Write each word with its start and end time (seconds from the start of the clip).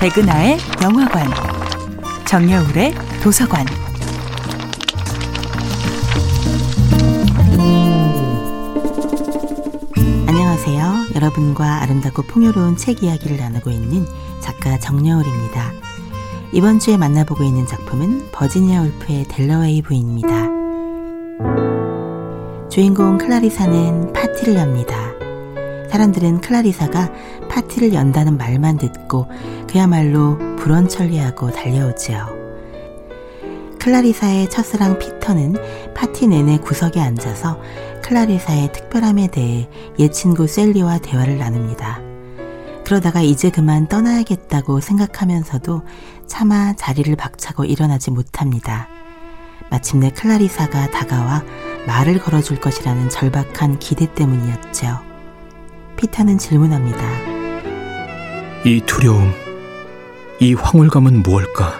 백은하의 0.00 0.56
영화관, 0.82 1.26
정여울의 2.26 2.94
도서관. 3.22 3.66
안녕하세요. 10.26 11.14
여러분과 11.14 11.82
아름답고 11.82 12.22
풍요로운 12.22 12.78
책 12.78 13.02
이야기를 13.02 13.36
나누고 13.36 13.68
있는 13.68 14.06
작가 14.40 14.78
정여울입니다. 14.78 15.70
이번 16.54 16.78
주에 16.78 16.96
만나보고 16.96 17.44
있는 17.44 17.66
작품은 17.66 18.30
버지니아 18.32 18.80
울프의 18.80 19.24
델러웨이 19.28 19.82
부인입니다. 19.82 20.48
주인공 22.70 23.18
클라리사는 23.18 24.14
파티를 24.14 24.54
엽니다. 24.54 25.10
사람들은 25.90 26.40
클라리사가 26.40 27.10
파티를 27.50 27.92
연다는 27.92 28.38
말만 28.38 28.78
듣고 28.78 29.26
그야말로 29.70 30.36
불원천리하고 30.56 31.52
달려오지요. 31.52 32.40
클라리사의 33.78 34.50
첫사랑 34.50 34.98
피터는 34.98 35.54
파티 35.94 36.26
내내 36.26 36.58
구석에 36.58 37.00
앉아서 37.00 37.56
클라리사의 38.02 38.72
특별함에 38.72 39.28
대해 39.28 39.68
옛 40.00 40.10
친구 40.10 40.48
셀리와 40.48 40.98
대화를 40.98 41.38
나눕니다. 41.38 42.00
그러다가 42.84 43.22
이제 43.22 43.48
그만 43.48 43.86
떠나야겠다고 43.86 44.80
생각하면서도 44.80 45.82
차마 46.26 46.72
자리를 46.74 47.14
박차고 47.14 47.64
일어나지 47.64 48.10
못합니다. 48.10 48.88
마침내 49.70 50.10
클라리사가 50.10 50.90
다가와 50.90 51.44
말을 51.86 52.18
걸어줄 52.18 52.58
것이라는 52.58 53.08
절박한 53.08 53.78
기대 53.78 54.12
때문이었죠. 54.12 54.98
피터는 55.96 56.38
질문합니다. 56.38 56.98
이 58.64 58.82
두려움, 58.84 59.32
이 60.42 60.54
황홀감은 60.54 61.22
무엇일까? 61.22 61.78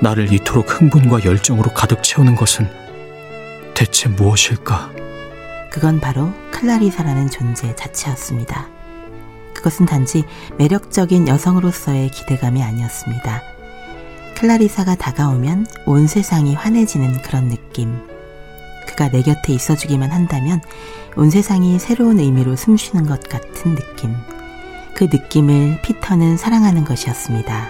나를 0.00 0.32
이토록 0.32 0.80
흥분과 0.80 1.24
열정으로 1.26 1.74
가득 1.74 2.02
채우는 2.02 2.34
것은 2.34 2.66
대체 3.74 4.08
무엇일까? 4.08 4.90
그건 5.70 6.00
바로 6.00 6.32
클라리사라는 6.50 7.28
존재 7.28 7.76
자체였습니다. 7.76 8.70
그것은 9.52 9.84
단지 9.84 10.24
매력적인 10.56 11.28
여성으로서의 11.28 12.08
기대감이 12.08 12.62
아니었습니다. 12.62 13.42
클라리사가 14.38 14.94
다가오면 14.94 15.66
온 15.84 16.06
세상이 16.06 16.54
환해지는 16.54 17.20
그런 17.20 17.48
느낌. 17.48 17.98
그가 18.88 19.10
내 19.10 19.20
곁에 19.20 19.52
있어주기만 19.52 20.10
한다면 20.10 20.62
온 21.16 21.28
세상이 21.28 21.78
새로운 21.80 22.18
의미로 22.18 22.56
숨쉬는 22.56 23.04
것 23.04 23.20
같은 23.28 23.74
느낌. 23.74 24.14
그 24.96 25.04
느낌을 25.04 25.82
피터는 25.82 26.38
사랑하는 26.38 26.86
것이었습니다. 26.86 27.68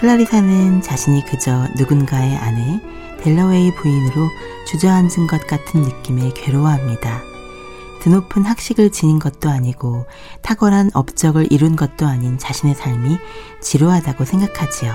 클라리사는 0.00 0.82
자신이 0.82 1.24
그저 1.24 1.68
누군가의 1.76 2.36
아내, 2.36 2.80
델러웨이 3.20 3.72
부인으로 3.76 4.28
주저앉은 4.66 5.28
것 5.28 5.46
같은 5.46 5.82
느낌에 5.82 6.32
괴로워합니다. 6.34 7.22
드높은 8.00 8.44
학식을 8.44 8.90
지닌 8.90 9.20
것도 9.20 9.50
아니고 9.50 10.06
탁월한 10.42 10.90
업적을 10.94 11.52
이룬 11.52 11.76
것도 11.76 12.06
아닌 12.06 12.38
자신의 12.38 12.74
삶이 12.74 13.18
지루하다고 13.60 14.24
생각하지요. 14.24 14.92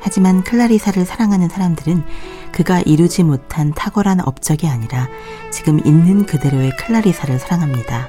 하지만 0.00 0.42
클라리사를 0.44 1.04
사랑하는 1.04 1.50
사람들은 1.50 2.04
그가 2.52 2.80
이루지 2.80 3.24
못한 3.24 3.74
탁월한 3.74 4.26
업적이 4.26 4.68
아니라 4.68 5.08
지금 5.52 5.84
있는 5.84 6.24
그대로의 6.24 6.74
클라리사를 6.78 7.38
사랑합니다. 7.38 8.08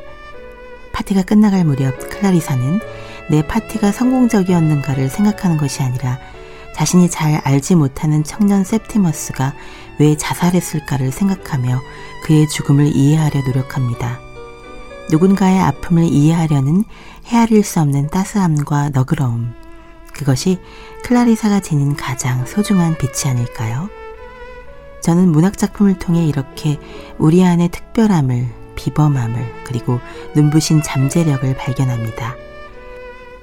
파티가 0.95 1.23
끝나갈 1.23 1.65
무렵 1.65 2.09
클라리사는 2.09 2.79
내 3.29 3.45
파티가 3.45 3.91
성공적이었는가를 3.91 5.09
생각하는 5.09 5.57
것이 5.57 5.83
아니라 5.83 6.17
자신이 6.73 7.09
잘 7.09 7.41
알지 7.43 7.75
못하는 7.75 8.23
청년 8.23 8.61
septimus가 8.61 9.53
왜 9.99 10.15
자살했을까를 10.15 11.11
생각하며 11.11 11.81
그의 12.23 12.47
죽음을 12.47 12.95
이해하려 12.95 13.41
노력합니다. 13.41 14.19
누군가의 15.11 15.59
아픔을 15.59 16.05
이해하려는 16.05 16.85
헤아릴 17.25 17.63
수 17.63 17.81
없는 17.81 18.07
따스함과 18.07 18.91
너그러움. 18.93 19.53
그것이 20.13 20.59
클라리사가 21.03 21.59
지닌 21.59 21.95
가장 21.95 22.45
소중한 22.45 22.97
빛이 22.97 23.29
아닐까요? 23.29 23.89
저는 25.01 25.29
문학작품을 25.29 25.99
통해 25.99 26.25
이렇게 26.25 26.79
우리 27.17 27.43
안의 27.43 27.69
특별함을, 27.69 28.64
비범함을, 28.75 29.63
그리고 29.63 29.99
눈부신 30.35 30.81
잠재력을 30.81 31.55
발견합니다. 31.55 32.35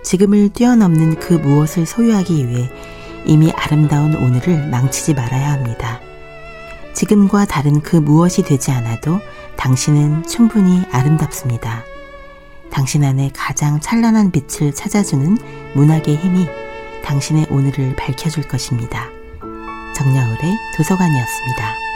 지금을 0.03 0.51
뛰어넘는 0.51 1.21
그 1.21 1.35
무엇을 1.35 1.87
소유하기 1.87 2.49
위해 2.49 2.71
이미 3.25 3.53
아름다운 3.53 4.15
오늘을 4.17 4.69
망치지 4.69 5.15
말아야 5.15 5.53
합니다. 5.53 6.01
지금과 6.93 7.47
다른 7.47 7.81
그 7.81 7.97
무엇이 7.97 8.43
되지 8.43 8.71
않아도 8.73 9.21
당신은 9.57 10.27
충분히 10.27 10.83
아름답습니다. 10.91 11.85
당신 12.71 13.05
안에 13.05 13.31
가장 13.35 13.81
찬란한 13.81 14.31
빛을 14.31 14.75
찾아주는 14.75 15.39
문학의 15.75 16.17
힘이 16.17 16.49
당신의 17.05 17.47
오늘을 17.51 17.97
밝혀줄 17.97 18.49
것입니다. 18.49 19.09
정야울의 19.95 20.59
도서관이었습니다. 20.77 21.92